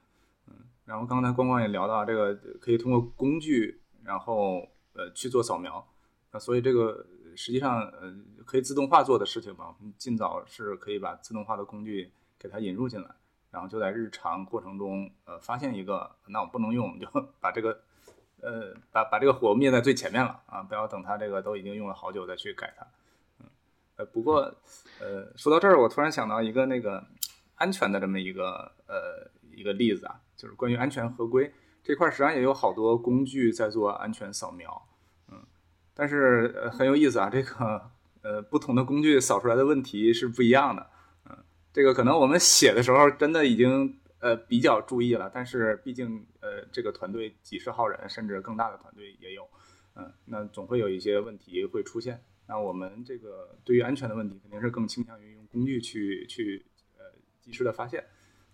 [0.47, 5.87] 嗯，然后刚才光光也聊到这个可以通过工具，然后呃去做扫描，
[6.33, 8.15] 那所以这个实际上呃
[8.45, 13.09] 可以自动化做的事情吧，我们尽早是可以把自动化的工具给它引入进来，
[13.51, 17.07] 然后就在日常过程中呃发现一个，那我不能用，我们就
[17.41, 17.81] 把这个
[18.41, 22.87] 呃把把这个火灭在最前面了啊，不要等它这个都已经用了好久再去改它。
[23.41, 23.47] 嗯，
[23.97, 24.41] 呃不过
[25.01, 27.05] 呃说到这儿，我突然想到一个那个
[27.61, 31.53] 安全的这么一个呃一个例子啊，就是关于安全合规
[31.85, 34.89] 这块，实际上也有好多工具在做安全扫描。
[35.31, 35.37] 嗯
[35.95, 37.91] 但是呃很有意思啊，这个
[38.23, 40.91] 呃不同的工具扫出来的问题是不一样的，
[41.29, 41.37] 嗯，
[41.73, 49.47] 这个可能我们写的时候真的已经呃比较注意了，但是毕竟呃这个团队几十号人甚至更大的团队也有，
[49.95, 52.23] 嗯，那总会有一些问题会出现。
[52.47, 56.65] 那我们这个对于安全的问题肯定是更倾向于用工具去去
[57.51, 58.05] 及时的发现，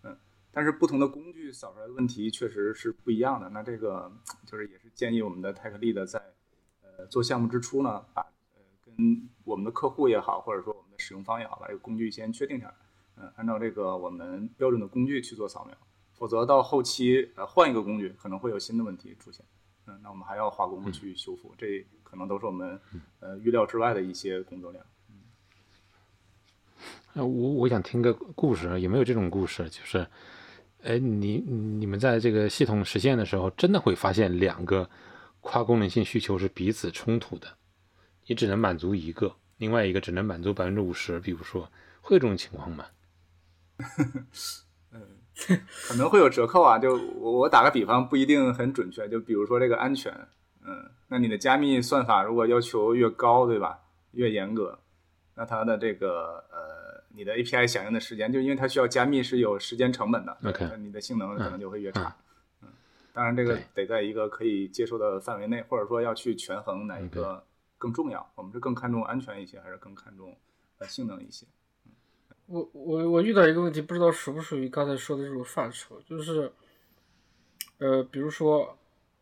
[0.03, 0.17] 嗯，
[0.51, 3.51] 但是不同的工具扫出来的问题确实是不一样的。
[3.51, 4.11] 那这个
[4.47, 6.21] 就是也是建议我们的 Tech Lead 在
[6.81, 8.23] 呃，做项目之初呢，把
[8.55, 12.75] 呃跟我们的客户也好，或者说我们的使用方也好，把这个工具先确定下来，
[13.17, 15.77] 嗯，按照这个我们标准的工具去做扫描，
[16.15, 19.45] 否则到后期呃换一个工具可能会有新的问题出现，
[19.87, 22.81] 嗯，那我们还要花功夫去修复，这可能都是我们
[23.21, 24.83] 呃预料之外的一些工作量。
[27.15, 29.69] 呃，我我想听个故事，有没有这种故事？
[29.71, 30.07] 就是，
[30.83, 34.89] 哎，你你们在这个系统实现的时候，真的会发现两个。
[35.43, 37.47] 跨功能性需求是彼此冲突的，
[38.27, 41.21] 你只能满足一个，另外一个只能满足百分之五十。
[41.21, 42.85] 比如说，会有这种情况吗？
[44.91, 45.01] 嗯
[45.87, 46.81] 可能会有折扣啊。
[46.81, 49.09] 就我我打个比方，不一定很准确。
[49.09, 50.12] 就比如说这个安全，
[50.67, 53.79] 嗯，那你的加密算法如果要求越高，对吧？
[54.11, 54.81] 越严格，
[55.37, 62.16] 那它的这个呃，你的 API 响应的时间，就因为它需要加密是有时间成本的，OK，你的性能可能就会越差。
[62.62, 62.68] 嗯
[63.12, 67.42] 当然，这个得在一个可以接受的范围内，或者说要去权衡哪一个
[67.79, 68.31] 更重要。
[68.35, 70.37] 我们是更看重安全一些，还是更看重
[70.77, 71.46] 呃性能一些？
[72.44, 76.53] 我我我遇到一个问题，不知道属不属于刚才说的这种范畴，就是
[77.79, 78.77] 呃，比如说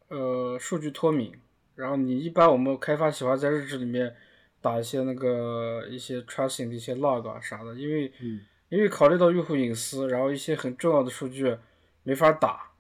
[0.09, 1.33] 呃，数据脱敏，
[1.77, 4.17] 然后你一般我们开发喜欢在日志里面
[4.65, 8.11] 打一些那个一些 tracing 的一些 log 啊啥的，因为
[8.71, 11.55] 因为考虑到用户隐私，然后一些很重要的数据
[12.03, 12.73] 没法打。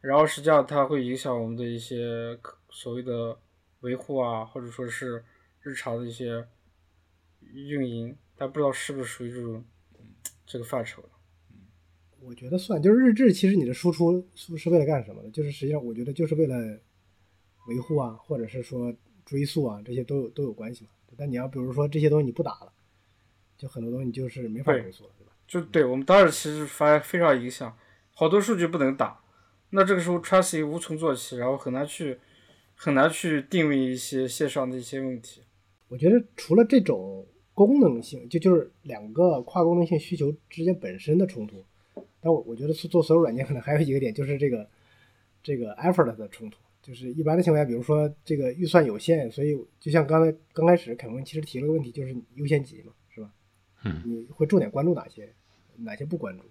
[0.00, 2.36] 然后实际上它会影响我们的一些
[2.70, 3.38] 所谓的
[3.82, 5.24] 维护啊，或者说是
[5.60, 6.44] 日常的一些
[7.40, 9.64] 运营，但不知道是不是属于这种
[10.44, 11.04] 这个范畴
[12.20, 15.30] 我觉得算，就是日志，其实你的输出是是为了干什么的？
[15.30, 16.56] 就是实际上我觉得就是为了
[17.68, 18.92] 维护啊，或者是说
[19.24, 20.90] 追溯啊，这些都有都有关系嘛。
[21.18, 22.72] 但你要比如说这些东西你不打了，
[23.56, 25.32] 就很多东西就是没法追溯了，对吧？
[25.48, 27.76] 就对我们当时其实发非常影响，
[28.12, 29.20] 好多数据不能打。
[29.70, 32.18] 那这个时候 tracing 无从做起，然后很难去
[32.74, 35.42] 很难去定位一些线上的一些问题。
[35.88, 41.64] 我觉得除了这种功能性，就就是两个跨功能性需求之间本身的冲突，
[42.20, 44.68] 但我我觉得做做所有软件可能还有一个点就是这个
[45.42, 46.58] 这个 effort 的冲突。
[46.82, 53.30] 就是一般的情况下，比如说这个预算有限，所以就像刚才刚开始凯文其实提了个问题，就是优先级嘛，是吧？
[53.84, 55.32] 嗯，你会重点关注哪些，
[55.76, 56.44] 哪些不关注？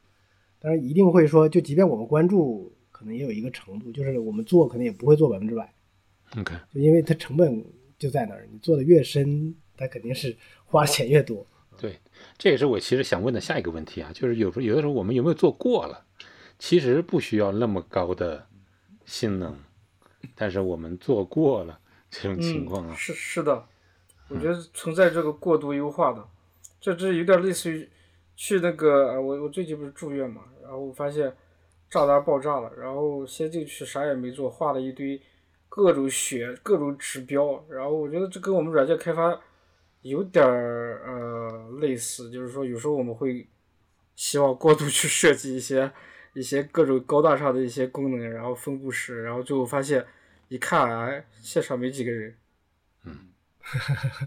[0.60, 2.74] 当然一定会说，就即便我们关注。
[2.90, 5.72] 可能也有一个程度，就是我们做可能也不会做百分之百
[6.36, 7.63] ，OK，就因为它成本
[8.00, 10.36] 就在那儿，你做的越深，它肯定是
[10.66, 11.46] 花钱越多。
[11.78, 11.96] 对，
[12.40, 16.04] 这也是我其实想问的下一个问题啊，就是有时候有的时候我们有没有做过了？
[16.58, 18.48] 其实不需要那么高的
[19.06, 19.56] 性能，
[20.36, 23.65] 但是我们做过了这种情况啊，是是的，
[24.30, 26.27] 我觉得存在这个过度优化的，
[26.80, 27.89] 这这有点类似于
[28.36, 31.34] 去那个我我最近不是住院嘛，然后我发现。
[31.89, 35.21] 炸弹爆炸了，然后先进去啥也没做，画了一堆
[35.69, 39.39] 各种血、各种指标，然后我觉得这跟我们软件开发
[40.01, 43.47] 有点儿呃类似，就是说有时候我们会
[44.17, 45.89] 希望过度去设计一些
[46.34, 50.06] 一些各种高大上的一些功能，然后分布式，然后最后发现
[50.50, 51.12] 一看啊，
[51.42, 52.36] 现场没几个人。
[53.06, 53.18] 嗯，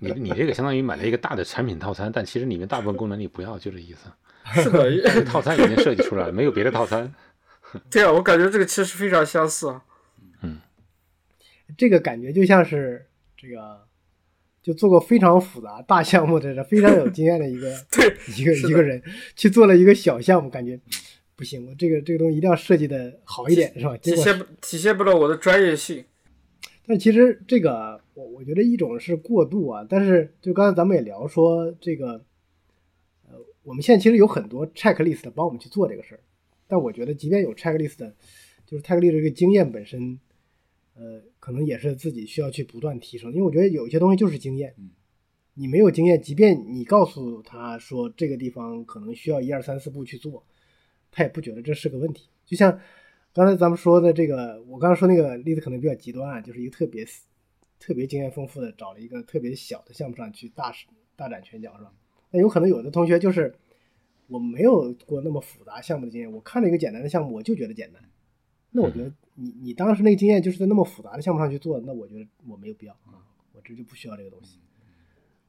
[0.01, 4.11] 你你这个相当于买了一个大的产品套餐，但其实里面大部分功能你不要，就这意思。
[4.53, 7.13] 是的， 套餐已经设计出来了，没有别的套餐。
[7.91, 9.85] 对啊，我感觉这个其实非常相似啊。
[10.43, 10.59] 嗯，
[11.79, 13.87] 这个感觉就像是这个，
[14.63, 19.01] 就做过非常复杂大项目的、非常有经验的一个对一个一个人
[19.37, 20.81] 去做了一个小项目，感觉
[21.41, 23.97] 不行，我这个这个东西一定要设计的好一点，是吧？
[23.97, 26.05] 体现体现不了我的专业性。
[26.85, 32.23] 但其实这个，我我觉得一种是过度啊，但是就刚才咱们也聊说这个，
[33.27, 36.21] 呃，我们现在其实有很多 checklist 帮我们去做这个事儿。
[36.69, 38.13] 但我觉得，即便有 checklist，
[38.67, 40.21] 就是 checklist 这个经验本身，
[40.95, 43.33] 呃，可能也是自己需要去不断提升。
[43.33, 44.75] 因为我觉得有一些东西就是经验，
[45.55, 50.45] 你没有经验，即便你告诉他说这个地方可能需要一二三四步去做，
[51.11, 52.29] 他也不觉得这是个问题。
[52.45, 52.79] 就像
[53.33, 57.07] 刚才咱们说的这个，我刚刚说那个例子可能比较极端啊，就是一个特别
[57.79, 60.73] 特别经验丰富的找了一个特别小的项目上去大
[61.17, 61.93] 大展拳脚，是吧？
[62.31, 63.55] 那有可能有的同学就是
[64.27, 68.03] 我没有过那么复杂项目的经验，我看了一个简单的项目，我就觉得简单。
[68.71, 73.19] 那我觉得你你当时那个经验就是在那么复杂的项目上去做，那我觉得我没有必要啊，
[73.53, 74.59] 我这就不需要这个东西。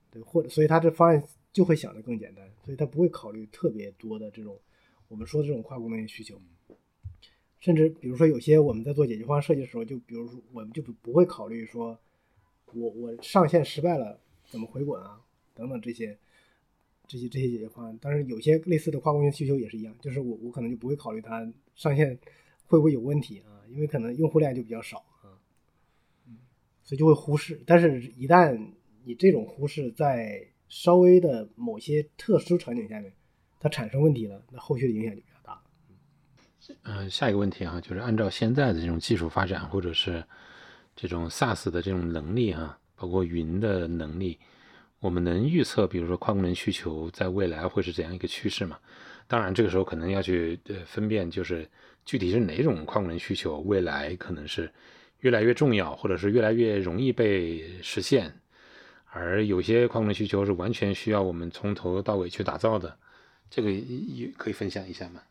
[0.10, 4.60] 对，或者所以他这方案就会想的更简单，所以他不会考虑特别多的这种
[5.12, 6.42] 我们说的这种跨功能性需求。
[7.60, 12.00] 甚至比如说有些我们在做解决方案设计的时候，就比如说我们就不不会考虑说
[12.74, 15.22] 我我上线失败了怎么回滚啊
[15.54, 16.18] 等等这些
[17.08, 17.96] 这些这些解决方案。
[18.00, 22.18] 当然有些类似的跨功能需求也是一样，就是我我可能就不会考虑它上线
[22.66, 25.38] 会不会有问题啊，因为可能用户量就比较少啊，
[26.82, 27.62] 所以就会忽视。
[27.68, 28.72] 但是一旦
[29.04, 33.14] 你这种忽视在稍微的某些特殊场景下面，
[33.62, 35.62] 它产生问题了，那后续的影响就比较大了。
[36.84, 40.24] 嗯，下一个问题啊，就是按照现在的这种技术发展，或者是
[40.96, 44.40] 这种 SaaS 的这种能力哈，包括云的能力，
[45.00, 48.80] 我们能预测，比如说跨功能需求在未来会是怎样一个趋势吗？
[49.28, 51.70] 当然，这个时候可能要去呃分辨，就是
[52.04, 54.70] 具体是哪种跨功能需求未来可能是
[55.20, 58.34] 越来越重要，或者是越来越容易被实现。
[59.14, 62.98] 而有些跨功能需求是完全需要我们从头到尾去打造的，
[63.52, 65.22] 这个也可以分享一下吗？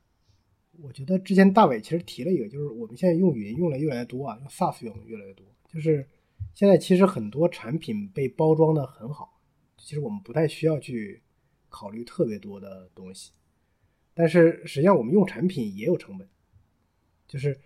[0.80, 6.06] 我觉得之前大伟其实提了一个，就是我们现在用云用的越来越多啊，用 SaaS 用的越来越多，就是
[6.54, 9.40] 现在其实很多产品被包装的很好，
[9.76, 11.20] 其实我们不太需要去
[11.68, 13.32] 考虑特别多的东西，
[14.14, 16.28] 但是实际上我们用产品也有成本，
[17.26, 17.58] 就是。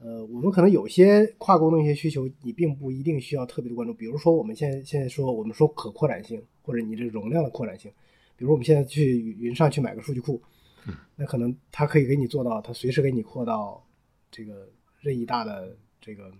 [0.00, 3.92] 呃，我们可能有些跨功能一些需求，你并不一定需要特别的关注。
[3.92, 7.90] 比如说，我们现在现在说，我们说可扩展性，或者你这容量的扩展性。
[8.38, 10.40] 比如我们现在去云上去买个数据库，
[11.16, 13.86] 那可能它可以给你做到，它随时给你扩到
[14.30, 14.70] 这个
[15.00, 16.32] 任意大的这个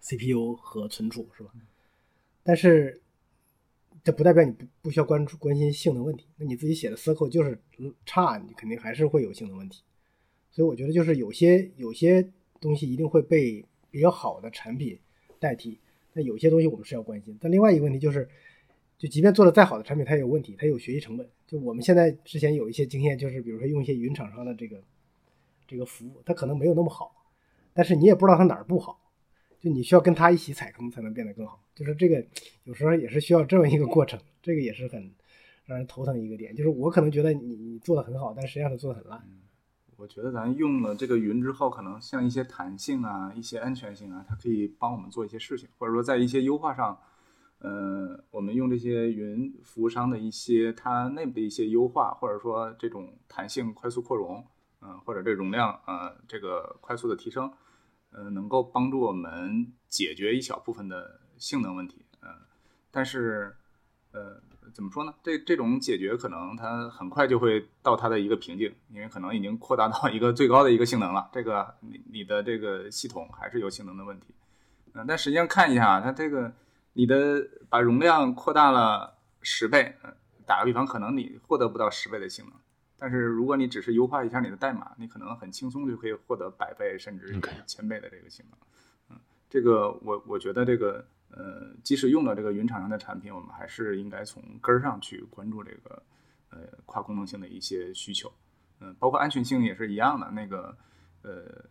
[0.00, 1.50] CPU 和存储，是吧？
[2.42, 3.02] 但是
[4.02, 6.24] 这不代表你不不需要关注关心性能问题。
[6.38, 7.60] 那你自己写的 circle 就是
[8.06, 9.82] 差，你肯定还是会有性能问题。
[10.50, 12.32] 所以我觉得就是有些有些。
[12.60, 15.00] 东西一定会被比较好的产品
[15.38, 15.80] 代替，
[16.12, 17.34] 那有些东西我们是要关心。
[17.40, 18.28] 但另外一个问题就是，
[19.00, 21.26] 就即便做的再好的产品，它也有问题，它有学习成本。
[21.46, 24.84] 就我们现在之前有一些经验，就是比如说用一些云厂商的这个
[25.66, 27.10] 这个服务，它可能没有那么好，
[27.72, 29.00] 但是你也不知道它哪儿不好，
[29.58, 31.64] 就你需要跟他一起踩坑才能变得更好。
[31.74, 32.22] 就是这个
[32.64, 35.10] 有时候也是需要这么一个过程，这个也是很
[35.64, 36.54] 让人头疼一个点。
[36.54, 39.26] 就是我可能觉得你你做的很好，但实际上它做的很烂。
[39.96, 46.98] 我觉得咱用了这个云之后，可能像一些弹性啊、一些安全性啊，它可以帮我们做一些事情，或者说在一些优化上，
[47.60, 54.44] 呃，我们用这些云服务商的一些它内部的一些优化，或者说这种弹性快速扩容，
[54.82, 57.50] 嗯，或者这容量呃这个快速的提升，
[58.10, 62.28] 呃，能够帮助我们解决一小部分的性能问题，嗯，
[62.90, 63.56] 但是，
[64.12, 64.42] 呃。
[64.72, 65.12] 怎么说呢？
[65.20, 71.28] 这这种解决可能它很快就会到它的一个瓶颈，因为可能已经扩大到一个最高的一个性能了。
[71.32, 74.32] 这个你你的这个系统还是有性能的问题。
[74.92, 76.52] 嗯，但实际上看一下，它这个
[76.92, 79.94] 你的把容量扩大了十倍，
[80.46, 82.54] 打个比方，可能你获得不到十倍的性能，
[82.96, 88.58] 但是如果你只是优化一下你的代码，你可能很轻松就可以获得百倍甚至千倍的这个性能。
[89.10, 91.06] 嗯，这个我我觉得这个。
[91.32, 96.02] 呃，即使用了这个云厂商的产品，我们还是应该从根儿上去关注这个
[96.50, 98.32] 呃跨功能性的一些需求，
[98.80, 100.28] 嗯，包括安全性也是一样的。
[100.32, 100.76] 那个
[101.22, 101.64] 呃，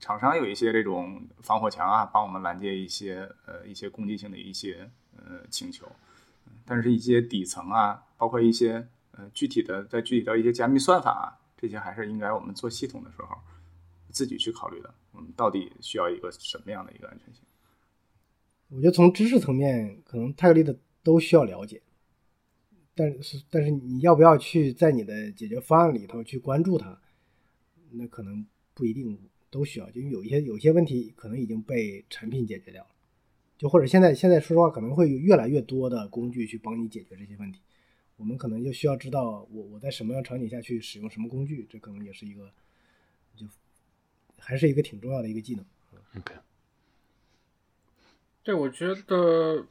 [0.00, 5.86] 厂商有一些这种防火墙啊，帮我们拦截一些呃一些攻击性的一些呃请求，
[6.64, 11.24] 但是一些底层啊，包括一些呃具体的在具体到一些加密算法啊，
[11.56, 13.36] 这些还是应该我们做系统的时候
[14.10, 14.92] 自己去考虑的。
[15.12, 17.44] 我们到底需要一个什么样的一个安全性？
[18.68, 21.82] 我觉得从知识层面，可能泰格利的都需要了解，
[22.94, 26.98] 但是但是你要不要去在你的解决方案里头去关注它，
[27.90, 29.18] 那可能不一定
[29.50, 32.90] 都需要，就有一些有些问题可能已经被产品解决掉了，
[33.58, 37.60] 就或者现在现在说实话，可能会有越来越多的工具去帮你解决这些问题，
[38.16, 42.50] 我们可能就需要知道我我在什么样场景下去使用什么工具，这可能也是一个
[43.36, 43.44] 就
[44.38, 45.64] 还是一个挺重要的一个技能。
[46.16, 46.34] OK。
[48.42, 49.66] 对，我觉得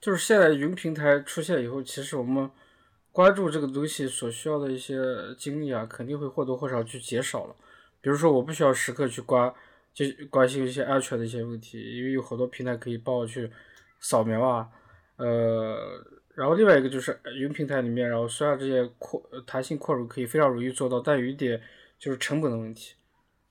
[0.00, 2.48] 就是现在云平台出现以后，其实我们
[3.10, 4.96] 关注这个东西所需要的一些
[5.36, 7.56] 精力啊，肯定会或多或少去减少了。
[8.04, 9.50] 比如说，我不需要时刻去关
[9.94, 13.50] 就关心一些安全的一些问题，因为有好多平台可以帮我去
[13.98, 14.68] 扫描啊，
[15.16, 21.58] 呃，然后另外一个就是云平台里面，然后虽然这些扩弹性扩容可以非常容易做到，但有一点
[21.98, 22.94] 就是成本的问题。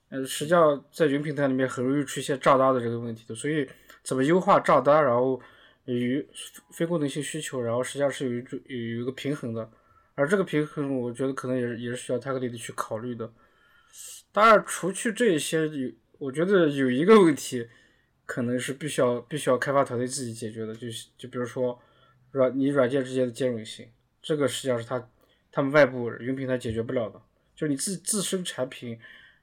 [0.09, 3.67] 呃，实际上在云平台里面很容易出现炸单的这个问题的，所以
[4.03, 5.41] 怎么优化炸单，然后
[5.85, 6.23] 与
[6.71, 9.67] 非功能性需求，然后实际上是有一种有一个平衡的。
[10.13, 13.27] 而这个平衡，我觉得可能也是也是需要 t a g l 去考虑的。
[14.33, 17.67] 当然，除去这些，有我觉得有一个问题，
[18.25, 21.79] 可能是必须要必须要开发团队自己解决的，就是就比如说
[22.31, 23.87] 软你软件之间的兼容性，
[24.23, 25.07] 这个实际上是他
[25.51, 27.21] 他们外部云平台解决不了的。
[27.55, 28.99] 就是你自自身产品，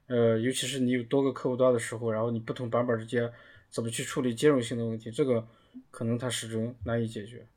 [0.07, 3.31] 呃，尤其是你有多个客户端的时候，然后你不同版本之间
[3.69, 5.47] 怎么去处理兼容性的问题，这个
[5.89, 7.47] 可能它始终难以解决。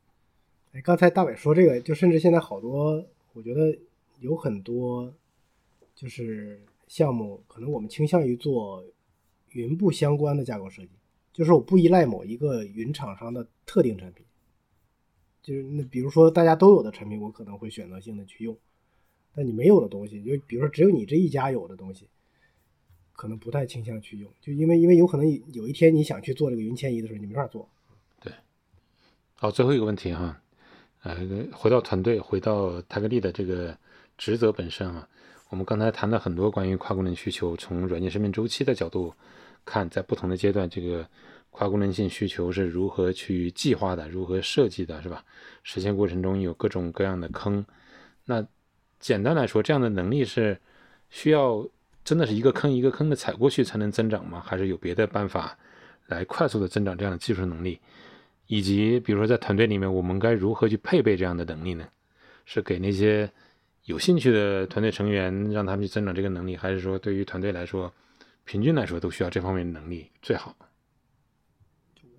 [0.71, 3.77] 哎，刚才大伟说这个，就甚至现在好多，我觉得
[4.21, 5.13] 有很多
[5.93, 8.83] 就是项目，可能我们倾向于做
[9.49, 10.91] 云不相关的架构设计，
[11.33, 14.25] 就是我不依赖某一个云厂商的特定产品，
[15.41, 18.57] 就是那比如说大家都有的产品，我可能会选择性的去用，
[19.33, 22.07] 但你没有的东西，就比如说只有你这一家有的东西，
[23.13, 27.69] 可能不太倾向去用，就因为因为有可能有一天你想去做这个云迁移的时候，你没法做。
[28.21, 28.31] 对，
[29.33, 30.41] 好，最后一个问题哈。
[31.03, 31.15] 呃，
[31.53, 33.77] 回到团队，回到泰格力的这个
[34.17, 35.07] 职责本身啊，
[35.55, 39.13] 我们刚才谈了很多关于跨功能需求，从软件生命周期的角度
[39.63, 41.07] 看，在不同的阶段，这个
[41.49, 45.23] 跨功能性需求是如何去计划的，如何设计的，是吧？
[45.63, 47.65] 实现过程中有各种各样的坑。
[48.25, 48.45] 那
[48.99, 50.59] 简单来说，这样的能力是
[51.09, 51.65] 需要
[52.03, 54.43] 真的是一个坑一个坑的踩过去才能增长吗？
[54.45, 55.57] 还是有别的办法
[56.07, 57.79] 来快速的增长这样的技术能力？
[58.47, 61.87] 以及，比如说在团队里面，我们该如何去配备这样的能力呢？
[62.43, 63.31] 是给那些
[63.85, 67.93] 有兴趣的团队成员，让他们去增长这个能力，还是说对于团队来说，
[68.43, 70.55] 平均来说都需要这方面的能力最好？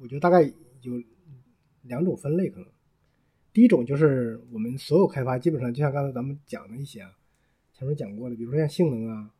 [0.01, 1.03] 我觉得大概有
[1.83, 2.69] 两种分类，可能
[3.53, 7.13] 第一种就是我们所有开发基本上就像刚才咱们讲的一些啊，
[7.73, 9.31] 前面讲过的，比如说像性能啊、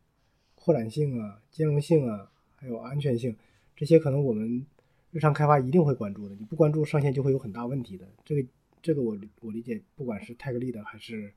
[0.55, 3.35] 扩展性啊、兼容性啊，还有安全性
[3.75, 4.65] 这些，可能我们。
[5.11, 8.05] 日常开发一定会关注的，你不关注上线就会有很大问题的。
[8.25, 8.47] 这个
[8.83, 11.33] 这个我我理解，不管是泰格力的还是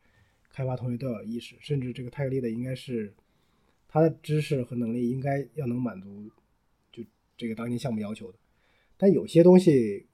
[0.52, 3.14] 开发同学都要有意识，甚至这个泰格力的应该是
[3.88, 6.30] 他的知识和能力应该要能满足
[6.92, 7.02] 就
[7.36, 8.38] 这个当前项目要求的。
[8.96, 10.06] 但有些东西，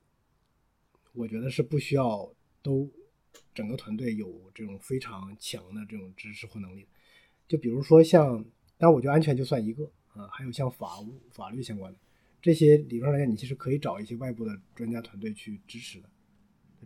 [1.14, 2.32] 我觉得是不需要
[2.62, 2.88] 都
[3.54, 6.86] 整个团队有这种非常强的这种知识或能力。
[7.48, 8.44] 就比如说像，
[8.78, 11.98] 但我觉得安全就算一个啊，还有像法务法律相关的。
[12.40, 16.08] 这些理论上来讲，你其实可以找一些外部的专家团队去支持的。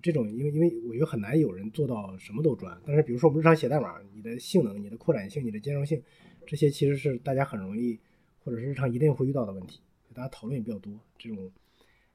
[0.02, 2.80] 这种，因为因为我觉得很难有人做到什么都专。
[2.86, 6.02] 但是，比如说我们日常写代码，你的性能、你的扩展性、你的兼容性，
[6.46, 7.98] 这些其实是大家很容易，
[8.38, 9.80] 或者是日常一定会遇到的问题。
[10.14, 11.50] 大家讨论也比较多，这种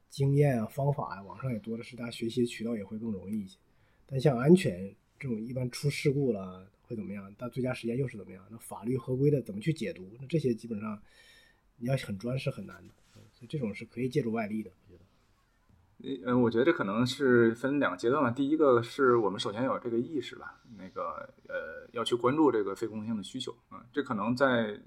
[0.08, 3.58] 经验啊、方法啊，网上也多的是，大家学习的渠道也会更容易一些。
[4.06, 7.32] 但像安全这种，一般出事故了会怎么样？
[7.38, 8.44] 但最佳时间又是怎么样？
[8.50, 10.10] 那法律合规的怎么去解读？
[10.20, 11.00] 那这些基本上
[11.76, 12.94] 你要很专是很难的。
[13.32, 14.70] 所以这种是可以借助外力的，
[15.98, 18.30] 嗯，我觉得这可能是分两个阶段吧。
[18.30, 23.82] 第一个是我们首先有这个意识吧，那个呃要去关注这个非功能性的需求啊。
[23.92, 24.80] 这可能在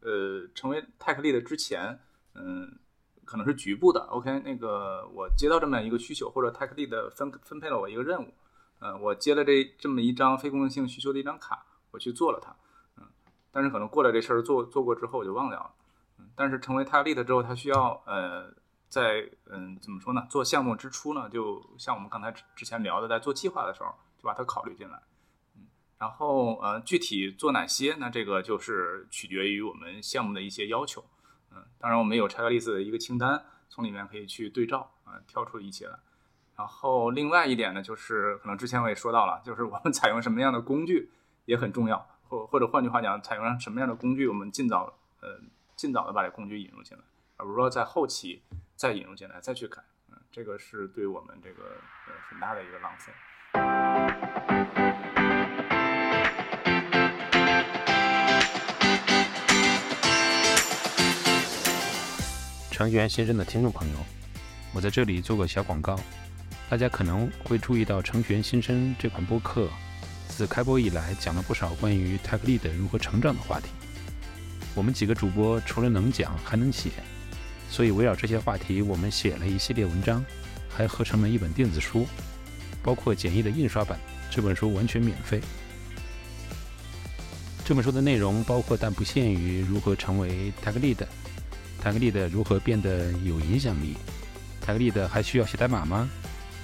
[0.00, 1.98] 呃成为泰克力的之前，
[2.34, 2.78] 嗯，
[3.24, 4.00] 可能是局部的。
[4.10, 8.34] OK，那个我接到这么一个需求，或者 tech lead 分分配了我一个任务，
[8.80, 12.54] 嗯，我接了这这么一张非功能性需求的一张卡，我去做了它，
[12.98, 13.04] 嗯，
[13.52, 15.70] 但是可能过来这事儿做做过之后我就忘掉了。
[16.18, 18.52] 嗯但是成为 tag lead 之后，他需要呃，
[18.88, 20.26] 在嗯怎么说呢？
[20.30, 25.02] 做项目之初呢，就像我们刚才之前聊的，在做计划的时候就把它考虑进来。
[25.56, 25.66] 嗯，
[25.98, 31.04] 然后呃具体做哪些，那这个就是取决于我们项目的一些要求。
[31.50, 35.98] 嗯，当然我们有 checklist 的一个清单，从里面可以去对照啊，挑出一些来。
[36.56, 41.10] 然后另外一点呢，就是可能之前我也说到了，就是我们 采用什么样的工具
[41.44, 45.40] 也很重要，或或者换句话讲，采用什么样的工具，我们尽早呃。
[45.76, 47.04] 尽早的把这工具引入进来，
[47.36, 48.40] 而不是说在后期
[48.76, 51.62] 再引入进来再去改，嗯，这个是对我们这个
[52.06, 53.10] 呃很大的一个浪费。
[62.70, 63.96] 程序员新生的听众朋友，
[64.74, 65.98] 我在这里做个小广告，
[66.68, 69.70] 大家可能会注意到程序员新生这款播客
[70.28, 73.70] 自开播以来讲了不少关于 Tech Lead 如何成长的话题。
[74.74, 76.90] 我们几个主播除了能讲还能写，
[77.70, 80.24] 所以围绕这些话题，我们写了一系列文章，
[80.68, 82.06] 还合成了一本电子书，
[82.82, 83.98] 包括简易的印刷版。
[84.30, 85.40] 这本书完全免费。
[87.64, 93.96] 这本书的内容包括但不限于如何成为 Tag Lead，Tag Lead 如何变得有影响力
[94.64, 96.08] ，Tag Lead 还需要写代码吗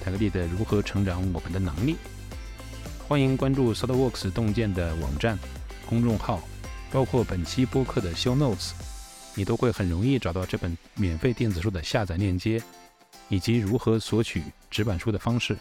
[0.03, 1.95] 泰格利的如何成长我们的能力。
[3.07, 5.39] 欢迎关注 SolidWorks 洞见的网站、
[5.85, 6.41] 公众号，
[6.91, 8.71] 包括本期播客的 Show Notes，
[9.35, 12.61] 你都会很容易找到这本免费电子书的下载链接，
[13.29, 15.57] 以及如何索取纸板书的方式。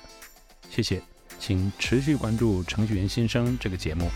[0.71, 1.01] 谢谢，
[1.39, 4.11] 请持续关注《程序员新生》这个节目。